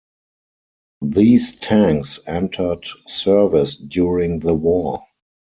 [1.03, 5.03] These tanks entered service during the war.